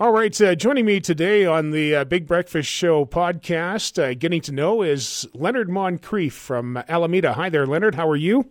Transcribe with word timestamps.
All 0.00 0.12
right, 0.12 0.40
uh, 0.40 0.54
joining 0.54 0.86
me 0.86 1.00
today 1.00 1.44
on 1.44 1.72
the 1.72 1.96
uh, 1.96 2.04
Big 2.04 2.28
Breakfast 2.28 2.70
Show 2.70 3.04
podcast, 3.04 4.00
uh, 4.00 4.14
getting 4.14 4.40
to 4.42 4.52
know, 4.52 4.80
is 4.80 5.26
Leonard 5.34 5.68
Moncrief 5.68 6.34
from 6.34 6.76
Alameda. 6.88 7.32
Hi 7.32 7.48
there, 7.48 7.66
Leonard. 7.66 7.96
How 7.96 8.08
are 8.08 8.14
you? 8.14 8.48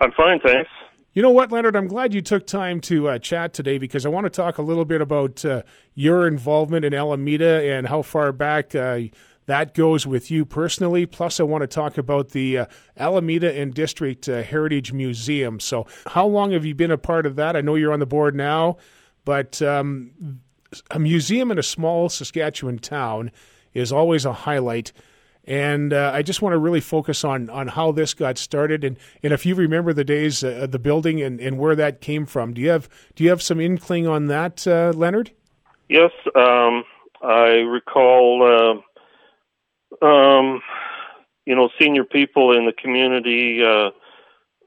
I'm 0.00 0.10
fine, 0.12 0.40
thanks. 0.40 0.70
You 1.12 1.20
know 1.20 1.32
what, 1.32 1.52
Leonard? 1.52 1.76
I'm 1.76 1.86
glad 1.86 2.14
you 2.14 2.22
took 2.22 2.46
time 2.46 2.80
to 2.80 3.10
uh, 3.10 3.18
chat 3.18 3.52
today 3.52 3.76
because 3.76 4.06
I 4.06 4.08
want 4.08 4.24
to 4.24 4.30
talk 4.30 4.56
a 4.56 4.62
little 4.62 4.86
bit 4.86 5.02
about 5.02 5.44
uh, 5.44 5.64
your 5.92 6.26
involvement 6.26 6.86
in 6.86 6.94
Alameda 6.94 7.62
and 7.70 7.86
how 7.86 8.00
far 8.00 8.32
back 8.32 8.74
uh, 8.74 9.00
that 9.44 9.74
goes 9.74 10.06
with 10.06 10.30
you 10.30 10.46
personally. 10.46 11.04
Plus, 11.04 11.40
I 11.40 11.42
want 11.42 11.60
to 11.60 11.68
talk 11.68 11.98
about 11.98 12.30
the 12.30 12.60
Alameda 12.96 13.54
and 13.54 13.74
District 13.74 14.24
Heritage 14.24 14.94
Museum. 14.94 15.60
So, 15.60 15.86
how 16.06 16.26
long 16.26 16.52
have 16.52 16.64
you 16.64 16.74
been 16.74 16.90
a 16.90 16.96
part 16.96 17.26
of 17.26 17.36
that? 17.36 17.54
I 17.54 17.60
know 17.60 17.74
you're 17.74 17.92
on 17.92 18.00
the 18.00 18.06
board 18.06 18.34
now, 18.34 18.78
but 19.26 19.60
um, 19.60 20.40
a 20.90 20.98
museum 20.98 21.50
in 21.50 21.58
a 21.58 21.62
small 21.62 22.08
Saskatchewan 22.08 22.78
town 22.78 23.30
is 23.74 23.92
always 23.92 24.24
a 24.24 24.32
highlight. 24.32 24.92
And 25.44 25.92
uh, 25.92 26.12
I 26.14 26.22
just 26.22 26.42
want 26.42 26.52
to 26.52 26.58
really 26.58 26.80
focus 26.80 27.24
on 27.24 27.48
on 27.50 27.68
how 27.68 27.92
this 27.92 28.12
got 28.12 28.36
started, 28.36 28.84
and, 28.84 28.98
and 29.22 29.32
if 29.32 29.46
you 29.46 29.54
remember 29.54 29.92
the 29.92 30.04
days 30.04 30.44
uh, 30.44 30.66
the 30.68 30.78
building 30.78 31.22
and, 31.22 31.40
and 31.40 31.58
where 31.58 31.74
that 31.74 32.00
came 32.00 32.26
from. 32.26 32.52
Do 32.52 32.60
you 32.60 32.68
have 32.68 32.88
do 33.14 33.24
you 33.24 33.30
have 33.30 33.40
some 33.40 33.58
inkling 33.58 34.06
on 34.06 34.26
that, 34.26 34.66
uh, 34.66 34.92
Leonard? 34.94 35.32
Yes, 35.88 36.12
um, 36.36 36.84
I 37.22 37.62
recall. 37.66 38.82
Uh, 40.02 40.06
um, 40.06 40.62
you 41.46 41.54
know, 41.54 41.68
senior 41.78 42.04
people 42.04 42.56
in 42.56 42.66
the 42.66 42.72
community 42.72 43.62
uh, 43.64 43.90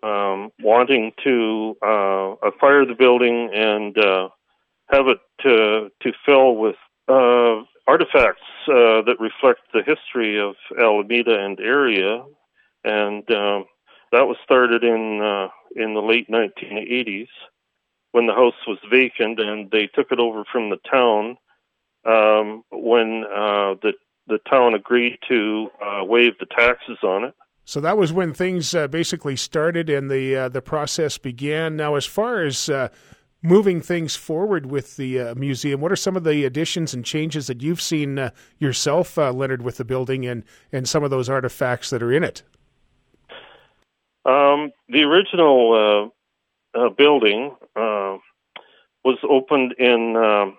um, 0.05 0.51
wanting 0.59 1.13
to 1.23 1.77
uh, 1.81 2.35
fire 2.59 2.85
the 2.85 2.95
building 2.97 3.49
and 3.53 3.95
have 4.89 5.07
it 5.07 5.19
to 5.41 5.89
to 6.01 6.11
fill 6.25 6.55
with 6.55 6.75
uh, 7.07 7.63
artifacts 7.87 8.41
uh, 8.67 9.01
that 9.03 9.17
reflect 9.19 9.61
the 9.73 9.83
history 9.85 10.39
of 10.39 10.55
Alameda 10.79 11.43
and 11.43 11.59
area, 11.59 12.23
and 12.83 13.29
um, 13.31 13.65
that 14.11 14.27
was 14.27 14.37
started 14.43 14.83
in 14.83 15.21
uh, 15.21 15.47
in 15.75 15.93
the 15.93 16.01
late 16.01 16.29
1980s 16.29 17.27
when 18.11 18.27
the 18.27 18.33
house 18.33 18.53
was 18.67 18.77
vacant, 18.91 19.39
and 19.39 19.71
they 19.71 19.87
took 19.87 20.11
it 20.11 20.19
over 20.19 20.43
from 20.51 20.69
the 20.69 20.77
town 20.89 21.37
um, 22.05 22.63
when 22.71 23.23
uh, 23.25 23.75
the 23.81 23.93
the 24.27 24.39
town 24.49 24.73
agreed 24.73 25.17
to 25.27 25.67
uh, 25.83 26.03
waive 26.03 26.37
the 26.39 26.45
taxes 26.45 26.97
on 27.03 27.25
it. 27.25 27.33
So 27.65 27.81
that 27.81 27.97
was 27.97 28.13
when 28.13 28.33
things 28.33 28.75
uh, 28.75 28.87
basically 28.87 29.35
started 29.35 29.89
and 29.89 30.09
the 30.09 30.49
the 30.51 30.61
process 30.61 31.17
began. 31.17 31.75
Now, 31.75 31.95
as 31.95 32.05
far 32.05 32.41
as 32.43 32.69
moving 33.43 33.81
things 33.81 34.15
forward 34.15 34.65
with 34.65 34.95
the 34.95 35.19
uh, 35.19 35.35
museum, 35.35 35.81
what 35.81 35.91
are 35.91 35.97
some 35.97 36.15
of 36.15 36.23
the 36.23 36.45
additions 36.45 36.93
and 36.93 37.05
changes 37.05 37.45
that 37.47 37.61
you've 37.61 37.81
seen 37.81 38.17
uh, 38.17 38.29
yourself, 38.57 39.17
uh, 39.17 39.31
Leonard, 39.31 39.61
with 39.61 39.77
the 39.77 39.85
building 39.85 40.25
and, 40.25 40.43
and 40.71 40.87
some 40.87 41.03
of 41.03 41.11
those 41.11 41.29
artifacts 41.29 41.89
that 41.89 42.01
are 42.01 42.11
in 42.11 42.23
it? 42.23 42.41
Um, 44.25 44.71
the 44.87 45.03
original 45.03 46.11
uh, 46.75 46.79
uh, 46.79 46.89
building 46.89 47.53
uh, 47.75 48.17
was 49.03 49.17
opened 49.29 49.73
in 49.77 50.15
um, 50.15 50.57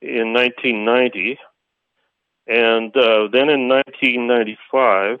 in 0.00 0.32
1990, 0.32 1.36
and 2.46 2.92
then 2.94 3.48
in 3.48 3.68
1995, 3.68 5.18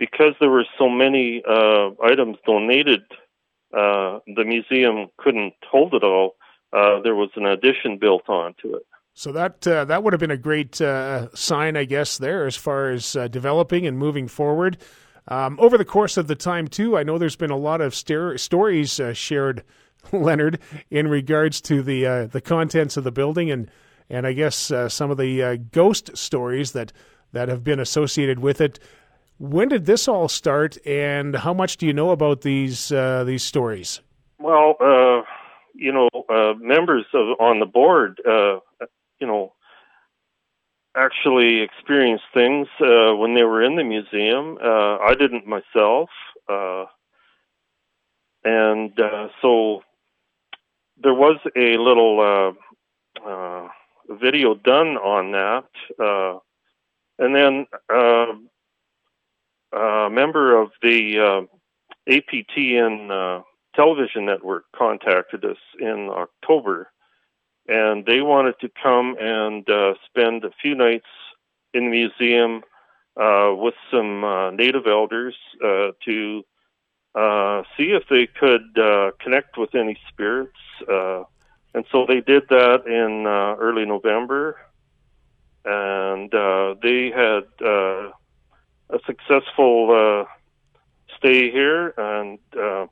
because 0.00 0.34
there 0.40 0.50
were 0.50 0.66
so 0.76 0.88
many 0.88 1.40
items 2.02 2.36
donated 2.44 3.02
uh, 3.72 4.20
the 4.26 4.44
museum 4.44 5.08
couldn't 5.18 5.54
hold 5.70 5.94
it 5.94 6.02
all, 6.02 6.36
uh, 6.72 7.00
there 7.02 7.14
was 7.14 7.30
an 7.36 7.46
addition 7.46 7.98
built 7.98 8.28
onto 8.28 8.74
it. 8.74 8.86
So 9.14 9.32
that 9.32 9.66
uh, 9.66 9.84
that 9.86 10.04
would 10.04 10.12
have 10.12 10.20
been 10.20 10.30
a 10.30 10.36
great 10.36 10.80
uh, 10.80 11.34
sign, 11.34 11.76
I 11.76 11.84
guess, 11.84 12.18
there 12.18 12.46
as 12.46 12.54
far 12.54 12.90
as 12.90 13.16
uh, 13.16 13.26
developing 13.28 13.86
and 13.86 13.98
moving 13.98 14.28
forward. 14.28 14.78
Um, 15.26 15.58
over 15.60 15.76
the 15.76 15.84
course 15.84 16.16
of 16.16 16.28
the 16.28 16.36
time, 16.36 16.68
too, 16.68 16.96
I 16.96 17.02
know 17.02 17.18
there's 17.18 17.36
been 17.36 17.50
a 17.50 17.56
lot 17.56 17.80
of 17.80 17.94
stories 17.94 19.00
shared, 19.14 19.64
Leonard, 20.12 20.60
in 20.90 21.08
regards 21.08 21.60
to 21.62 21.82
the 21.82 22.28
the 22.30 22.40
contents 22.40 22.96
of 22.96 23.04
the 23.04 23.12
building 23.12 23.50
and 23.50 23.70
and 24.08 24.26
I 24.26 24.32
guess 24.32 24.72
some 24.88 25.10
of 25.10 25.18
the 25.18 25.58
ghost 25.72 26.16
stories 26.16 26.72
that 26.72 26.92
that 27.32 27.48
have 27.48 27.64
been 27.64 27.80
associated 27.80 28.38
with 28.38 28.60
it. 28.60 28.78
When 29.38 29.68
did 29.68 29.86
this 29.86 30.08
all 30.08 30.28
start, 30.28 30.84
and 30.84 31.36
how 31.36 31.54
much 31.54 31.76
do 31.76 31.86
you 31.86 31.92
know 31.92 32.10
about 32.10 32.40
these 32.40 32.90
uh, 32.90 33.22
these 33.22 33.44
stories? 33.44 34.00
Well, 34.40 34.74
uh, 34.80 35.22
you 35.74 35.92
know, 35.92 36.08
uh, 36.28 36.54
members 36.58 37.04
of 37.14 37.38
on 37.38 37.60
the 37.60 37.66
board, 37.66 38.20
uh, 38.28 38.58
you 39.20 39.28
know, 39.28 39.52
actually 40.96 41.60
experienced 41.60 42.24
things 42.34 42.66
uh, 42.80 43.14
when 43.14 43.34
they 43.34 43.44
were 43.44 43.62
in 43.62 43.76
the 43.76 43.84
museum. 43.84 44.58
Uh, 44.60 44.98
I 44.98 45.14
didn't 45.14 45.46
myself, 45.46 46.10
and 48.44 48.92
so 49.40 49.82
there 51.00 51.14
was 51.14 51.38
a 51.56 51.76
little 51.76 52.56
video 54.08 54.54
done 54.56 54.96
on 54.96 55.30
that, 55.30 56.40
and 57.20 57.36
then 57.36 57.66
a 59.72 60.08
member 60.10 60.60
of 60.60 60.70
the 60.82 61.18
uh, 61.18 62.10
APTN 62.10 63.10
uh, 63.10 63.42
television 63.74 64.24
network 64.26 64.64
contacted 64.74 65.44
us 65.44 65.58
in 65.78 66.08
October, 66.10 66.90
and 67.66 68.06
they 68.06 68.20
wanted 68.20 68.54
to 68.60 68.70
come 68.82 69.16
and 69.20 69.68
uh, 69.68 69.94
spend 70.06 70.44
a 70.44 70.50
few 70.62 70.74
nights 70.74 71.06
in 71.74 71.84
the 71.84 71.90
museum 71.90 72.62
uh, 73.20 73.52
with 73.54 73.74
some 73.90 74.24
uh, 74.24 74.50
native 74.50 74.86
elders 74.86 75.34
uh, 75.62 75.90
to 76.04 76.44
see 77.76 77.90
if 77.92 78.04
they 78.08 78.26
could 78.26 78.62
connect 79.20 79.58
with 79.58 79.74
any 79.74 79.98
spirits. 80.08 80.52
and 80.88 81.84
so 81.90 82.06
they 82.06 82.20
did 82.20 82.44
that 82.48 82.86
in 82.86 83.26
early 83.26 83.84
November, 83.84 84.56
and 85.64 86.30
they 86.80 87.10
had 87.10 87.44
a 88.90 88.98
successful 89.06 90.26
uh, 90.26 90.30
stay 91.18 91.50
here, 91.50 91.94
and 91.96 92.38
uh, 92.58 92.86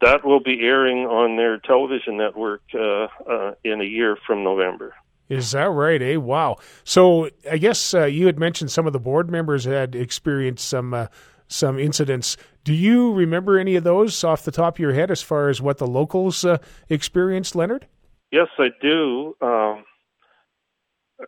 that 0.00 0.24
will 0.24 0.40
be 0.40 0.60
airing 0.62 1.06
on 1.06 1.36
their 1.36 1.58
television 1.58 2.16
network 2.16 2.62
uh, 2.74 3.08
uh 3.28 3.54
in 3.64 3.80
a 3.80 3.84
year 3.84 4.16
from 4.26 4.44
November. 4.44 4.94
Is 5.28 5.52
that 5.52 5.70
right? 5.70 6.02
Eh? 6.02 6.16
Wow. 6.16 6.56
So 6.84 7.30
I 7.50 7.58
guess 7.58 7.94
uh, 7.94 8.04
you 8.04 8.26
had 8.26 8.38
mentioned 8.38 8.70
some 8.70 8.86
of 8.86 8.92
the 8.92 8.98
board 8.98 9.30
members 9.30 9.64
had 9.64 9.94
experienced 9.94 10.68
some 10.68 10.92
uh, 10.92 11.06
some 11.46 11.78
incidents. 11.78 12.36
Do 12.64 12.74
you 12.74 13.12
remember 13.12 13.58
any 13.58 13.76
of 13.76 13.84
those 13.84 14.22
off 14.22 14.44
the 14.44 14.52
top 14.52 14.76
of 14.76 14.78
your 14.78 14.92
head, 14.92 15.10
as 15.10 15.22
far 15.22 15.48
as 15.48 15.60
what 15.62 15.78
the 15.78 15.86
locals 15.86 16.44
experienced, 16.88 17.56
Leonard? 17.56 17.86
Yes, 18.30 18.48
I 18.58 18.68
do. 18.80 19.34
Um, 19.40 19.84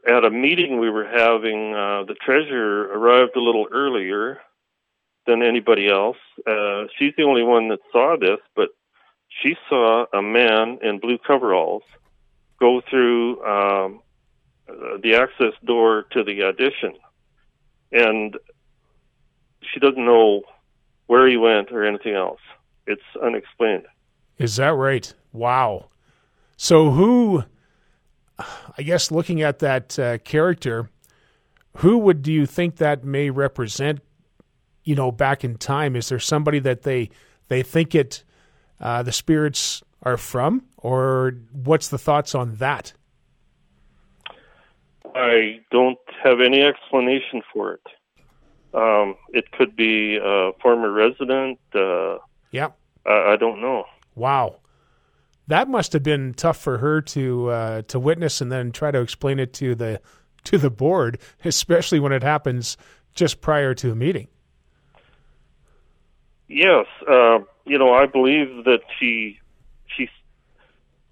at 0.07 0.25
a 0.25 0.31
meeting 0.31 0.79
we 0.79 0.91
were 0.91 1.07
having, 1.07 1.75
uh, 1.75 2.05
the 2.05 2.15
treasurer 2.15 2.85
arrived 2.99 3.37
a 3.37 3.41
little 3.41 3.67
earlier 3.71 4.41
than 5.27 5.43
anybody 5.43 5.89
else. 5.89 6.17
Uh, 6.47 6.85
she's 6.99 7.13
the 7.17 7.23
only 7.25 7.43
one 7.43 7.69
that 7.69 7.81
saw 7.93 8.17
this, 8.19 8.39
but 8.57 8.71
she 9.29 9.57
saw 9.69 10.07
a 10.13 10.23
man 10.23 10.79
in 10.83 10.99
blue 10.99 11.19
coveralls 11.19 11.83
go 12.61 12.81
through 12.89 13.43
um, 13.45 14.03
the 15.03 15.15
access 15.15 15.53
door 15.65 16.05
to 16.13 16.23
the 16.25 16.43
audition, 16.43 16.95
and 17.91 18.37
she 19.61 19.81
doesn't 19.81 20.05
know 20.05 20.43
where 21.07 21.29
he 21.29 21.37
went 21.37 21.71
or 21.73 21.85
anything 21.85 22.15
else. 22.15 22.41
It's 22.87 23.03
unexplained. 23.23 23.87
Is 24.39 24.57
that 24.57 24.75
right? 24.75 25.13
Wow. 25.33 25.89
So 26.57 26.91
who 26.91 27.45
I 28.39 28.83
guess 28.83 29.11
looking 29.11 29.43
at 29.43 29.59
that 29.61 29.99
uh, 29.99 30.19
character, 30.19 30.91
who 31.79 31.99
would 31.99 32.23
do 32.23 32.33
you 32.33 32.47
think 32.47 32.77
that 32.77 33.05
may 33.05 33.31
represent? 33.31 34.01
You 34.85 34.97
know, 34.97 35.13
back 35.13 35.45
in 35.45 35.57
time, 35.57 35.95
is 35.95 36.09
there 36.09 36.19
somebody 36.19 36.59
that 36.61 36.83
they 36.83 37.11
they 37.49 37.63
think 37.63 37.95
it 37.95 38.25
uh, 38.81 39.03
the 39.03 39.13
spirits 39.13 39.83
are 40.03 40.17
from, 40.17 40.65
or 40.77 41.35
what's 41.53 41.89
the 41.89 41.99
thoughts 41.99 42.35
on 42.35 42.57
that? 42.57 42.93
I 45.15 45.61
don't 45.71 45.99
have 46.25 46.41
any 46.41 46.63
explanation 46.63 47.43
for 47.53 47.75
it. 47.75 47.87
Um, 48.75 49.17
it 49.29 49.53
could 49.53 49.77
be 49.77 50.17
a 50.17 50.53
former 50.61 50.91
resident. 50.91 51.59
Uh, 51.75 52.17
yeah, 52.51 52.69
I, 53.07 53.33
I 53.33 53.37
don't 53.37 53.61
know. 53.61 53.85
Wow 54.15 54.62
that 55.49 55.69
must 55.69 55.93
have 55.93 56.03
been 56.03 56.35
tough 56.35 56.59
for 56.59 56.79
her 56.79 57.01
to 57.01 57.51
uh, 57.51 57.83
to 57.83 57.99
witness 57.99 58.41
and 58.41 58.51
then 58.51 58.73
try 58.73 58.91
to 58.91 59.01
explain 59.01 59.39
it 59.39 59.53
to 59.55 59.75
the 59.75 60.01
to 60.45 60.59
the 60.59 60.71
board, 60.71 61.19
especially 61.45 62.01
when 62.01 62.13
it 62.13 62.23
happens 62.23 62.77
just 63.15 63.41
prior 63.41 63.75
to 63.75 63.93
a 63.93 63.95
meeting. 63.95 64.29
Yes, 66.49 66.87
uh, 67.09 67.39
you 67.65 67.79
know, 67.79 67.95
I 67.95 68.07
believe 68.07 68.65
that 68.65 68.81
she 68.99 69.41
she 69.87 70.09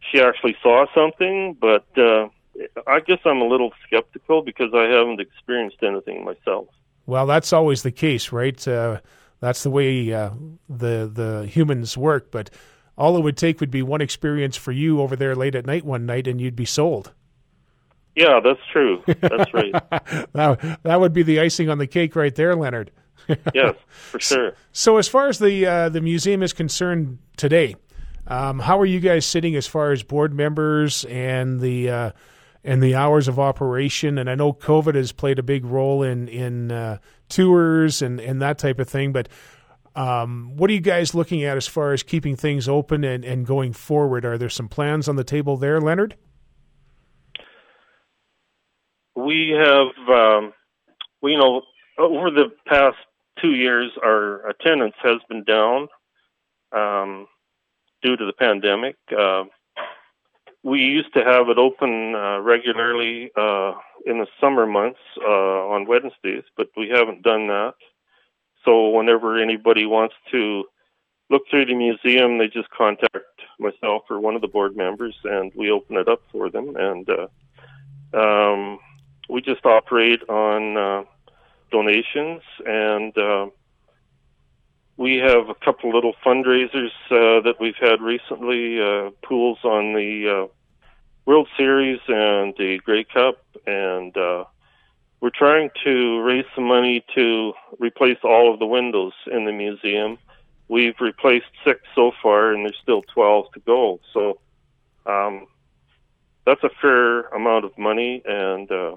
she 0.00 0.20
actually 0.20 0.56
saw 0.62 0.86
something, 0.94 1.56
but 1.60 1.86
uh, 1.96 2.28
I 2.86 3.00
guess 3.00 3.18
I'm 3.24 3.40
a 3.40 3.46
little 3.46 3.72
skeptical 3.86 4.42
because 4.42 4.74
I 4.74 4.84
haven't 4.84 5.20
experienced 5.20 5.82
anything 5.82 6.24
myself. 6.24 6.68
Well, 7.06 7.26
that's 7.26 7.52
always 7.52 7.82
the 7.82 7.90
case, 7.90 8.32
right? 8.32 8.68
Uh, 8.68 9.00
that's 9.40 9.62
the 9.62 9.70
way 9.70 10.12
uh, 10.12 10.30
the 10.68 11.10
the 11.12 11.46
humans 11.46 11.96
work. 11.96 12.30
But 12.30 12.50
all 13.00 13.17
it 13.17 13.23
would 13.23 13.38
take 13.38 13.61
would 13.61 13.70
be 13.70 13.82
one 13.82 14.02
experience 14.02 14.58
for 14.58 14.73
you 14.73 15.00
over 15.00 15.17
there 15.17 15.35
late 15.35 15.55
at 15.55 15.64
night 15.64 15.87
one 15.87 16.05
night, 16.05 16.26
and 16.26 16.38
you'd 16.38 16.55
be 16.55 16.67
sold. 16.67 17.14
Yeah, 18.14 18.41
that's 18.44 18.61
true. 18.70 19.02
That's 19.06 19.55
right. 19.55 19.73
that, 20.35 20.79
that 20.82 21.00
would 21.00 21.14
be 21.14 21.23
the 21.23 21.41
icing 21.41 21.70
on 21.70 21.79
the 21.79 21.87
cake 21.87 22.14
right 22.14 22.35
there, 22.35 22.55
Leonard. 22.55 22.91
yes, 23.55 23.75
for 23.88 24.20
sure. 24.20 24.55
So, 24.73 24.99
as 24.99 25.08
far 25.08 25.29
as 25.29 25.38
the 25.38 25.64
uh, 25.64 25.88
the 25.88 26.02
museum 26.02 26.43
is 26.43 26.52
concerned 26.52 27.19
today, 27.38 27.76
um, 28.26 28.58
how 28.58 28.79
are 28.79 28.87
you 28.87 29.00
guys 29.00 29.25
sitting 29.25 29.56
as 29.56 29.67
far 29.67 29.93
as 29.93 30.02
board 30.02 30.35
members 30.35 31.05
and 31.06 31.61
the 31.61 31.88
uh, 31.88 32.11
and 32.64 32.82
the 32.82 32.97
hours 32.97 33.29
of 33.29 33.38
operation? 33.38 34.19
And 34.19 34.29
I 34.29 34.35
know 34.35 34.52
COVID 34.52 34.94
has 34.94 35.12
played 35.12 35.38
a 35.38 35.43
big 35.43 35.64
role 35.64 36.02
in 36.02 36.29
in 36.29 36.70
uh, 36.70 36.99
tours 37.31 38.02
and 38.02 38.20
and 38.20 38.43
that 38.43 38.58
type 38.58 38.79
of 38.79 38.91
thing, 38.91 39.12
but. 39.12 39.29
Um, 39.94 40.56
what 40.56 40.70
are 40.70 40.72
you 40.72 40.81
guys 40.81 41.14
looking 41.14 41.42
at 41.42 41.56
as 41.56 41.66
far 41.66 41.92
as 41.92 42.02
keeping 42.02 42.37
things 42.37 42.69
open 42.69 43.04
and, 43.04 43.25
and 43.25 43.46
going 43.46 43.72
forward? 43.72 44.25
Are 44.25 44.38
there 44.38 44.48
some 44.48 44.69
plans 44.69 45.08
on 45.08 45.16
the 45.16 45.25
table 45.25 45.56
there, 45.56 45.81
Leonard? 45.81 46.16
We 49.16 49.54
have, 49.58 50.08
um, 50.08 50.52
we 51.20 51.32
you 51.32 51.38
know, 51.38 51.62
over 51.98 52.31
the 52.31 52.50
past 52.66 52.96
two 53.40 53.52
years, 53.54 53.90
our 54.02 54.48
attendance 54.48 54.94
has 55.02 55.16
been 55.28 55.44
down 55.44 55.88
um, 56.72 57.26
due 58.02 58.16
to 58.16 58.25
the 58.26 58.32
pandemic. 58.32 58.96
Uh, 59.16 59.44
we 60.62 60.81
used 60.81 61.12
to 61.14 61.20
have 61.25 61.48
it 61.48 61.58
open 61.58 62.14
uh, 62.14 62.40
regularly 62.40 63.31
uh, 63.37 63.72
in 64.06 64.19
the 64.19 64.26
summer 64.40 64.66
months 64.66 65.00
uh, 65.20 65.28
on 65.28 65.87
Wednesdays, 65.87 66.44
but 66.56 66.69
we 66.76 66.90
haven't 66.90 67.22
done 67.22 67.48
that. 67.48 67.75
So 68.64 68.90
whenever 68.90 69.40
anybody 69.40 69.86
wants 69.86 70.14
to 70.32 70.64
look 71.30 71.42
through 71.48 71.66
the 71.66 71.74
museum, 71.74 72.38
they 72.38 72.48
just 72.48 72.68
contact 72.70 73.16
myself 73.58 74.02
or 74.10 74.20
one 74.20 74.34
of 74.34 74.40
the 74.40 74.48
board 74.48 74.76
members, 74.76 75.16
and 75.24 75.52
we 75.54 75.70
open 75.70 75.96
it 75.96 76.08
up 76.08 76.22
for 76.32 76.50
them. 76.50 76.76
And 76.76 77.08
uh, 77.08 78.18
um, 78.18 78.78
we 79.28 79.40
just 79.40 79.64
operate 79.64 80.28
on 80.28 80.76
uh, 80.76 81.04
donations, 81.70 82.42
and 82.66 83.16
uh, 83.16 83.46
we 84.96 85.16
have 85.16 85.48
a 85.48 85.54
couple 85.54 85.94
little 85.94 86.14
fundraisers 86.24 86.90
uh, 87.10 87.40
that 87.42 87.54
we've 87.60 87.76
had 87.80 88.02
recently, 88.02 88.80
uh, 88.80 89.10
pools 89.22 89.58
on 89.64 89.94
the 89.94 90.44
uh, 90.44 90.52
World 91.24 91.48
Series 91.56 92.00
and 92.08 92.54
the 92.58 92.80
Grey 92.84 93.04
Cup, 93.04 93.36
and 93.66 94.14
uh, 94.16 94.44
we're 95.20 95.31
trying 95.31 95.70
to 95.84 96.20
raise 96.22 96.46
some 96.55 96.64
money 96.64 97.05
to 97.14 97.52
replace 97.78 98.19
all 98.25 98.52
of 98.52 98.58
the 98.58 98.67
windows 98.67 99.12
in 99.31 99.44
the 99.44 99.52
museum. 99.52 100.19
We've 100.69 100.94
replaced 101.00 101.46
six 101.64 101.81
so 101.94 102.12
far, 102.22 102.52
and 102.52 102.64
there's 102.64 102.78
still 102.82 103.02
12 103.14 103.52
to 103.55 103.61
go. 103.61 104.00
So 104.14 104.38
um, 105.05 105.46
that's 106.46 106.62
a 106.64 106.70
fair 106.81 107.22
amount 107.28 107.64
of 107.64 107.76
money, 107.76 108.22
and 108.25 108.70
uh, 108.70 108.96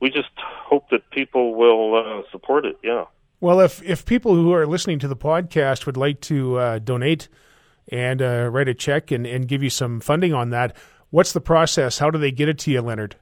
we 0.00 0.10
just 0.10 0.30
hope 0.36 0.90
that 0.90 1.08
people 1.10 1.54
will 1.54 1.94
uh, 1.94 2.30
support 2.30 2.66
it. 2.66 2.78
Yeah. 2.82 3.04
Well, 3.40 3.60
if 3.60 3.82
if 3.82 4.04
people 4.04 4.34
who 4.34 4.52
are 4.52 4.66
listening 4.66 4.98
to 5.00 5.08
the 5.08 5.16
podcast 5.16 5.86
would 5.86 5.96
like 5.96 6.20
to 6.22 6.56
uh, 6.56 6.78
donate 6.78 7.28
and 7.88 8.20
uh, 8.20 8.48
write 8.50 8.68
a 8.68 8.74
check 8.74 9.10
and, 9.10 9.26
and 9.26 9.46
give 9.46 9.62
you 9.62 9.70
some 9.70 10.00
funding 10.00 10.34
on 10.34 10.50
that, 10.50 10.76
what's 11.10 11.32
the 11.32 11.40
process? 11.40 11.98
How 11.98 12.10
do 12.10 12.18
they 12.18 12.32
get 12.32 12.48
it 12.48 12.58
to 12.60 12.70
you, 12.70 12.80
Leonard? 12.80 13.16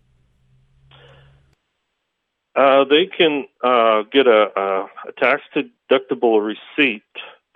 Uh, 2.57 2.85
they 2.85 3.07
can 3.07 3.47
uh, 3.65 4.03
get 4.13 4.27
a, 4.27 4.47
a, 4.57 4.87
tax 5.19 5.43
deductible 5.57 6.45
receipt 6.45 7.03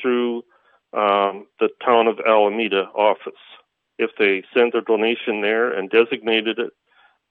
through 0.01 0.39
um, 0.93 1.47
the 1.61 1.69
town 1.85 2.09
of 2.09 2.19
Alameda 2.27 2.89
office. 2.95 3.33
If 3.99 4.11
they 4.19 4.43
send 4.55 4.73
their 4.73 4.81
donation 4.81 5.41
there 5.41 5.73
and 5.73 5.89
designated 5.91 6.59
it 6.59 6.73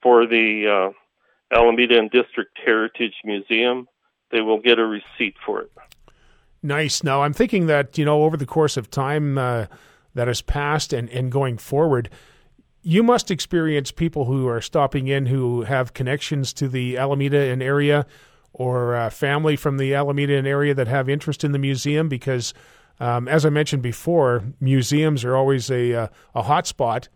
for 0.01 0.25
the 0.25 0.93
uh, 0.93 1.57
Alameda 1.57 1.97
and 1.97 2.09
District 2.09 2.57
Heritage 2.63 3.15
Museum, 3.25 3.87
they 4.31 4.41
will 4.41 4.59
get 4.59 4.79
a 4.79 4.85
receipt 4.85 5.35
for 5.45 5.61
it. 5.61 5.71
Nice. 6.63 7.03
Now, 7.03 7.23
I'm 7.23 7.33
thinking 7.33 7.67
that, 7.67 7.97
you 7.97 8.05
know, 8.05 8.23
over 8.23 8.37
the 8.37 8.45
course 8.45 8.77
of 8.77 8.89
time 8.89 9.37
uh, 9.37 9.67
that 10.13 10.27
has 10.27 10.41
passed 10.41 10.93
and, 10.93 11.09
and 11.09 11.31
going 11.31 11.57
forward, 11.57 12.09
you 12.87 13.03
must 13.03 13.29
experience 13.29 13.91
people 13.91 14.23
who 14.23 14.47
are 14.47 14.61
stopping 14.61 15.07
in 15.09 15.25
who 15.25 15.63
have 15.63 15.93
connections 15.93 16.53
to 16.53 16.69
the 16.69 16.97
Alameda 16.97 17.37
and 17.37 17.61
area 17.61 18.05
or 18.53 18.95
uh, 18.95 19.09
family 19.09 19.57
from 19.57 19.75
the 19.75 19.93
Alameda 19.93 20.37
and 20.37 20.47
area 20.47 20.73
that 20.73 20.87
have 20.87 21.09
interest 21.09 21.43
in 21.43 21.51
the 21.51 21.59
museum 21.59 22.07
because, 22.07 22.53
um, 23.01 23.27
as 23.27 23.45
I 23.45 23.49
mentioned 23.49 23.83
before, 23.83 24.41
museums 24.61 25.25
are 25.25 25.35
always 25.35 25.69
a, 25.69 25.93
uh, 25.93 26.07
a 26.33 26.43
hot 26.43 26.65
spot 26.65 27.09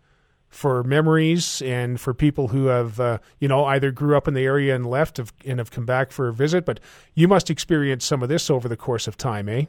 for 0.50 0.84
memories 0.84 1.62
and 1.62 1.98
for 1.98 2.12
people 2.12 2.48
who 2.48 2.66
have, 2.66 3.00
uh, 3.00 3.16
you 3.38 3.48
know, 3.48 3.64
either 3.64 3.90
grew 3.90 4.14
up 4.14 4.28
in 4.28 4.34
the 4.34 4.44
area 4.44 4.74
and 4.74 4.84
left 4.84 5.16
have, 5.16 5.32
and 5.46 5.58
have 5.58 5.70
come 5.70 5.86
back 5.86 6.12
for 6.12 6.28
a 6.28 6.34
visit. 6.34 6.66
But 6.66 6.80
you 7.14 7.28
must 7.28 7.48
experience 7.48 8.04
some 8.04 8.22
of 8.22 8.28
this 8.28 8.50
over 8.50 8.68
the 8.68 8.76
course 8.76 9.08
of 9.08 9.16
time, 9.16 9.48
eh? 9.48 9.64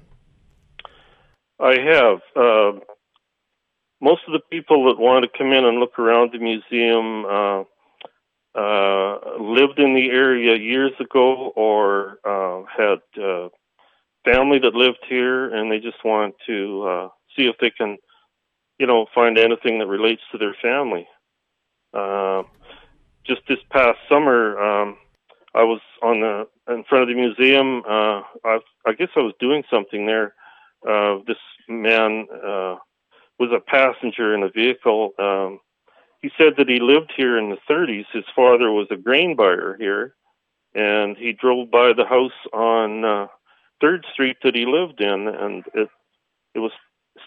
I 1.62 1.80
have. 1.80 2.20
Most 4.04 4.22
of 4.28 4.34
the 4.34 4.42
people 4.52 4.86
that 4.86 5.02
want 5.02 5.24
to 5.24 5.38
come 5.38 5.52
in 5.52 5.66
and 5.66 5.80
look 5.80 5.98
around 5.98 6.32
the 6.32 6.40
museum 6.40 7.26
uh, 7.26 7.64
uh 8.56 9.40
lived 9.40 9.80
in 9.80 9.96
the 9.96 10.10
area 10.12 10.56
years 10.56 10.92
ago 11.00 11.52
or 11.56 12.20
uh, 12.24 12.62
had 12.78 13.00
uh, 13.20 13.50
family 14.26 14.60
that 14.60 14.76
lived 14.76 15.04
here, 15.10 15.52
and 15.56 15.72
they 15.72 15.80
just 15.80 16.04
want 16.06 16.36
to 16.46 16.84
uh, 16.84 17.08
see 17.36 17.48
if 17.48 17.56
they 17.60 17.72
can– 17.72 17.98
you 18.80 18.88
know, 18.88 19.06
find 19.14 19.38
anything 19.38 19.80
that 19.80 19.88
relates 19.88 20.22
to 20.32 20.38
their 20.38 20.56
family. 20.62 21.08
Uh, 21.94 22.44
just 23.26 23.42
this 23.48 23.60
past 23.70 23.98
summer, 24.10 24.60
um, 24.60 24.98
I 25.54 25.64
was 25.64 25.80
on 26.02 26.22
the 26.22 26.48
in 26.74 26.84
front 26.90 27.04
of 27.04 27.08
the 27.08 27.16
museum. 27.16 27.84
Uh, 27.88 28.22
I, 28.44 28.60
I 28.86 28.94
guess 28.98 29.10
I 29.16 29.20
was 29.20 29.34
doing 29.40 29.64
something 29.72 30.06
there. 30.06 30.34
Uh, 30.88 31.20
this 31.28 31.38
man 31.70 32.28
uh, 32.46 32.76
a 33.54 33.60
passenger 33.60 34.34
in 34.34 34.44
a 34.44 34.50
vehicle. 34.50 35.14
Um, 35.20 35.60
he 36.22 36.32
said 36.38 36.54
that 36.58 36.70
he 36.70 36.80
lived 36.80 37.14
here 37.16 37.38
in 37.38 37.50
the 37.50 37.58
30s. 37.70 38.06
His 38.14 38.26
father 38.36 38.72
was 38.72 38.88
a 38.92 38.95
grain 38.95 39.36
buyer 39.36 39.76
here, 39.78 40.16
and 40.74 41.18
he 41.18 41.33
drove 41.33 41.69
by 41.69 41.94
the 41.94 42.06
house 42.06 42.31
on 42.54 43.04
uh, 43.04 43.28
Third 43.81 44.06
Street 44.14 44.38
that 44.44 44.56
he 44.56 44.66
lived 44.66 45.02
in, 45.02 45.28
and 45.28 45.64
it 45.74 45.90
it 46.56 46.60
was 46.60 46.72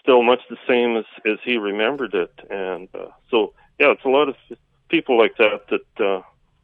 still 0.01 0.23
much 0.23 0.39
the 0.49 0.57
same 0.67 0.97
as 0.97 1.05
as 1.25 1.37
he 1.43 1.57
remembered 1.57 2.13
it. 2.13 2.33
And 2.49 2.89
uh, 2.95 3.09
so, 3.29 3.53
yeah, 3.79 3.91
it's 3.91 4.05
a 4.05 4.09
lot 4.09 4.29
of 4.29 4.35
people 4.89 5.17
like 5.17 5.37
that 5.37 5.67
that 5.69 6.03
uh, 6.03 6.21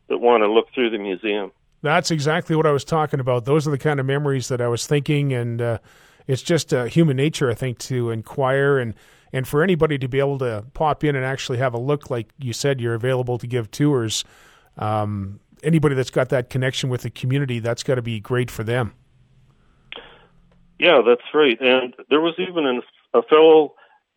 that 0.10 0.18
want 0.18 0.42
to 0.42 0.52
look 0.52 0.74
through 0.74 0.90
the 0.90 0.98
museum. 0.98 1.52
That's 1.84 2.12
exactly 2.12 2.56
what 2.56 2.66
I 2.66 2.72
was 2.72 2.86
talking 2.86 3.20
about. 3.20 3.46
Those 3.46 3.68
are 3.68 3.72
the 3.72 3.78
kind 3.78 4.00
of 4.00 4.06
memories 4.06 4.48
that 4.48 4.62
I 4.62 4.70
was 4.70 4.88
thinking, 4.88 5.34
and 5.34 5.62
uh, 5.62 5.78
it's 6.28 6.42
just 6.42 6.74
uh, 6.74 6.86
human 6.86 7.18
nature, 7.18 7.52
I 7.52 7.54
think, 7.54 7.78
to 7.80 8.10
inquire 8.10 8.80
and 8.80 8.94
and 9.34 9.48
for 9.48 9.64
anybody 9.64 9.98
to 9.98 10.08
be 10.08 10.20
able 10.20 10.38
to 10.38 10.64
pop 10.74 11.04
in 11.04 11.16
and 11.16 11.26
actually 11.26 11.58
have 11.58 11.74
a 11.74 11.80
look. 11.80 12.10
Like 12.10 12.30
you 12.38 12.54
said, 12.54 12.80
you're 12.80 12.94
available 12.94 13.40
to 13.40 13.48
give 13.48 13.72
tours. 13.72 14.24
Um, 14.78 15.40
anybody 15.64 15.96
that's 15.96 16.12
got 16.12 16.30
that 16.30 16.50
connection 16.50 16.90
with 16.90 17.02
the 17.02 17.10
community, 17.10 17.60
that's 17.60 17.84
got 17.84 17.96
to 17.96 18.02
be 18.02 18.20
great 18.20 18.52
for 18.52 18.64
them. 18.64 18.94
Yeah, 20.80 21.02
that's 21.06 21.22
right. 21.34 21.60
And 21.60 21.96
there 22.10 22.22
was 22.22 22.36
even 22.38 22.66
an 22.66 22.82
a 23.14 23.22
fellow 23.24 23.74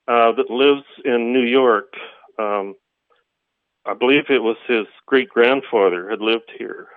uh, 0.09 0.33
that 0.33 0.51
lives 0.51 0.85
in 1.05 1.33
New 1.33 1.45
York. 1.45 1.93
Um, 2.39 2.75
I 3.85 3.95
believe 3.95 4.25
it 4.31 4.43
was 4.43 4.57
his 4.67 4.87
great 5.07 5.29
grandfather 5.29 6.11
had 6.11 6.21
lived 6.21 6.51
here 6.59 6.89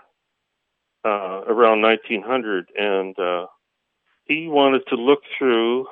uh, 1.05 1.41
around 1.47 1.81
1900, 1.81 2.71
and 2.77 3.17
uh, 3.19 3.45
he 4.25 4.47
wanted 4.47 4.83
to 4.87 4.95
look 4.95 5.19
through 5.37 5.87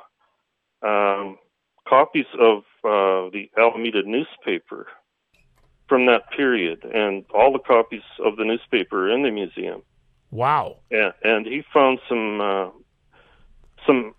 um, 0.82 1.38
copies 1.88 2.26
of 2.38 2.58
uh, 2.84 3.30
the 3.32 3.50
Alameda 3.56 4.02
newspaper 4.04 4.86
from 5.88 6.06
that 6.06 6.30
period, 6.36 6.84
and 6.84 7.24
all 7.34 7.52
the 7.52 7.58
copies 7.58 8.02
of 8.24 8.36
the 8.36 8.44
newspaper 8.44 9.10
in 9.10 9.22
the 9.22 9.30
museum. 9.30 9.82
Wow! 10.30 10.80
And, 10.90 11.12
and 11.24 11.46
he 11.46 11.64
found 11.72 11.98
some 12.08 12.40
uh, 12.40 12.68
some 13.86 14.14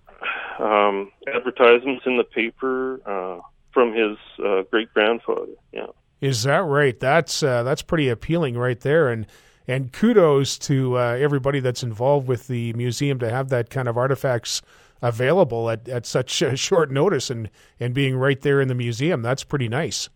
um, 0.59 1.11
advertisements 1.33 2.03
in 2.05 2.17
the 2.17 2.23
paper 2.23 2.99
uh, 3.05 3.39
from 3.71 3.93
his 3.93 4.17
uh, 4.43 4.63
great 4.71 4.91
grandfather. 4.93 5.53
Yeah, 5.71 5.87
is 6.21 6.43
that 6.43 6.63
right? 6.63 6.99
That's 6.99 7.43
uh, 7.43 7.63
that's 7.63 7.81
pretty 7.81 8.09
appealing 8.09 8.57
right 8.57 8.79
there, 8.79 9.09
and 9.09 9.27
and 9.67 9.93
kudos 9.93 10.57
to 10.59 10.97
uh, 10.97 11.17
everybody 11.19 11.59
that's 11.59 11.83
involved 11.83 12.27
with 12.27 12.47
the 12.47 12.73
museum 12.73 13.19
to 13.19 13.29
have 13.29 13.49
that 13.49 13.69
kind 13.69 13.87
of 13.87 13.97
artifacts 13.97 14.63
available 15.01 15.69
at, 15.69 15.87
at 15.87 16.05
such 16.05 16.29
short 16.55 16.91
notice 16.91 17.29
and, 17.29 17.49
and 17.79 17.93
being 17.93 18.15
right 18.17 18.41
there 18.41 18.61
in 18.61 18.67
the 18.67 18.75
museum. 18.75 19.21
That's 19.21 19.43
pretty 19.43 19.67
nice. 19.67 20.09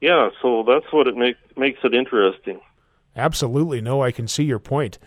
Yeah, 0.00 0.30
so 0.40 0.62
that's 0.66 0.92
what 0.92 1.08
it 1.08 1.16
make, 1.16 1.36
makes 1.56 1.80
it 1.82 1.92
interesting. 1.94 2.60
Absolutely. 3.16 3.80
No, 3.80 4.02
I 4.02 4.12
can 4.12 4.28
see 4.28 4.44
your 4.44 4.60
point. 4.60 4.98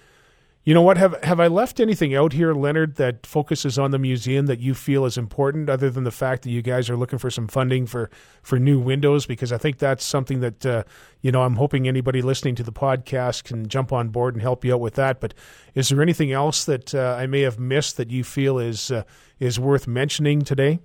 You 0.64 0.76
know 0.76 0.84
what? 0.84 0.98
Have 0.98 1.16
have 1.24 1.40
I 1.40 1.48
left 1.48 1.80
anything 1.80 2.14
out 2.14 2.34
here, 2.34 2.54
Leonard, 2.54 2.98
that 2.98 3.26
focuses 3.26 3.80
on 3.80 3.90
the 3.90 3.98
museum 3.98 4.46
that 4.46 4.60
you 4.60 4.76
feel 4.76 5.06
is 5.06 5.18
important, 5.18 5.72
other 5.72 5.90
than 5.90 6.04
the 6.04 6.12
fact 6.12 6.44
that 6.44 6.52
you 6.52 6.62
guys 6.62 6.88
are 6.88 6.96
looking 6.96 7.18
for 7.18 7.32
some 7.32 7.48
funding 7.48 7.88
for 7.88 8.12
for 8.44 8.60
new 8.60 8.80
windows? 8.80 9.26
Because 9.26 9.52
I 9.52 9.58
think 9.58 9.80
that's 9.80 10.06
something 10.06 10.40
that 10.42 10.64
uh, 10.64 10.84
you 11.22 11.32
know 11.32 11.42
I'm 11.42 11.56
hoping 11.56 11.88
anybody 11.88 12.22
listening 12.22 12.54
to 12.56 12.64
the 12.64 12.72
podcast 12.72 13.44
can 13.44 13.68
jump 13.70 13.92
on 13.92 14.10
board 14.10 14.36
and 14.36 14.42
help 14.44 14.64
you 14.64 14.76
out 14.76 14.82
with 14.82 14.94
that. 14.96 15.20
But 15.20 15.34
is 15.74 15.90
there 15.90 16.00
anything 16.00 16.32
else 16.32 16.64
that 16.66 16.94
uh, 16.94 17.16
I 17.18 17.26
may 17.26 17.42
have 17.42 17.58
missed 17.58 17.98
that 17.98 18.12
you 18.12 18.24
feel 18.24 18.60
is 18.60 18.92
uh, 18.92 19.02
is 19.40 19.60
worth 19.60 19.88
mentioning 19.88 20.44
today? 20.44 20.80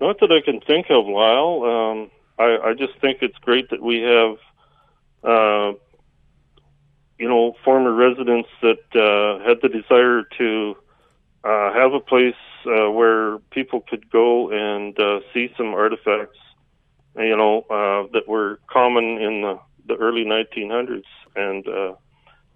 Not 0.00 0.20
that 0.20 0.32
I 0.32 0.40
can 0.40 0.62
think 0.62 0.86
of, 0.88 1.06
Lyle. 1.06 1.64
Um, 1.64 2.10
I, 2.38 2.70
I 2.70 2.74
just 2.74 2.98
think 3.00 3.18
it's 3.20 3.36
great 3.38 3.68
that 3.68 3.82
we 3.82 4.00
have 4.00 4.36
uh, 5.22 5.72
you 7.18 7.28
know, 7.28 7.54
former 7.64 7.92
residents 7.92 8.48
that 8.62 8.84
uh, 8.94 9.46
had 9.46 9.58
the 9.62 9.68
desire 9.68 10.22
to 10.38 10.76
uh, 11.44 11.72
have 11.72 11.92
a 11.92 12.00
place 12.00 12.34
uh, 12.66 12.90
where 12.90 13.38
people 13.50 13.80
could 13.88 14.10
go 14.10 14.50
and 14.50 14.98
uh, 14.98 15.20
see 15.32 15.52
some 15.56 15.68
artifacts, 15.68 16.38
you 17.16 17.36
know, 17.36 17.60
uh, 17.70 18.10
that 18.12 18.26
were 18.26 18.58
common 18.68 19.04
in 19.18 19.42
the, 19.42 19.58
the 19.86 19.94
early 19.94 20.24
1900s. 20.24 21.04
And 21.34 21.66
uh, 21.68 21.94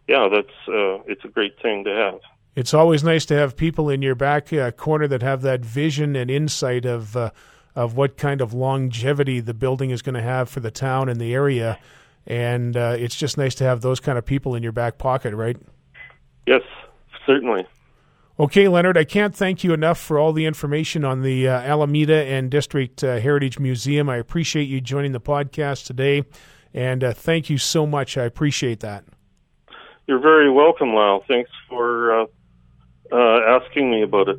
yeah, 0.09 0.29
that's 0.29 0.69
uh, 0.69 1.03
it's 1.07 1.25
a 1.25 1.29
great 1.29 1.61
thing 1.63 1.85
to 1.85 1.91
have. 1.91 2.21
It's 2.57 2.75
always 2.75 3.05
nice 3.05 3.25
to 3.27 3.35
have 3.37 3.57
people 3.57 3.89
in 3.89 4.03
your 4.03 4.17
back 4.17 4.53
uh, 4.53 4.73
corner 4.73 5.07
that 5.07 5.23
have 5.23 5.43
that 5.43 5.65
vision 5.65 6.17
and 6.17 6.31
insight 6.31 6.85
of 6.85 7.17
uh, 7.17 7.31
of 7.77 7.97
what 7.97 8.17
kind 8.17 8.41
of 8.41 8.53
longevity 8.53 9.39
the 9.39 9.55
building 9.55 9.91
is 9.91 10.03
going 10.03 10.17
to 10.17 10.23
have 10.23 10.49
for 10.49 10.59
the 10.59 10.71
town 10.71 11.09
and 11.09 11.21
the 11.21 11.33
area 11.33 11.79
and 12.31 12.77
uh, 12.77 12.95
it's 12.97 13.17
just 13.17 13.37
nice 13.37 13.57
to 13.57 13.65
have 13.65 13.81
those 13.81 13.99
kind 13.99 14.17
of 14.17 14.25
people 14.25 14.55
in 14.55 14.63
your 14.63 14.71
back 14.71 14.99
pocket, 14.99 15.35
right? 15.35 15.57
Yes, 16.47 16.63
certainly. 17.27 17.67
Okay, 18.39 18.69
Leonard, 18.69 18.97
I 18.97 19.03
can't 19.03 19.35
thank 19.35 19.65
you 19.65 19.73
enough 19.73 19.99
for 19.99 20.17
all 20.17 20.33
the 20.33 20.47
information 20.47 21.05
on 21.05 21.23
the 21.23 21.49
uh, 21.49 21.61
Alameda 21.61 22.25
and 22.25 22.49
District 22.49 23.03
uh, 23.03 23.19
Heritage 23.19 23.59
Museum. 23.59 24.09
I 24.09 24.17
appreciate 24.17 24.69
you 24.69 24.81
joining 24.81 25.11
the 25.11 25.21
podcast 25.21 25.87
today, 25.87 26.23
and 26.73 27.03
uh, 27.03 27.13
thank 27.13 27.51
you 27.51 27.59
so 27.59 27.85
much. 27.85 28.17
I 28.17 28.23
appreciate 28.23 28.79
that. 28.79 29.05
You're 30.07 30.21
very 30.21 30.53
welcome, 30.53 30.95
Lyle. 30.95 31.25
Thanks 31.27 31.51
for 31.69 32.21
uh, 32.21 32.27
uh, 33.11 33.61
asking 33.61 33.91
me 33.91 34.03
about 34.03 34.29
it. 34.29 34.39